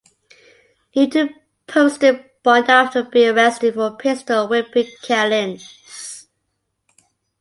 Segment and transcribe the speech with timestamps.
[0.95, 1.35] Newton
[1.67, 6.25] posted bond after being arrested for pistol-whipping Callins.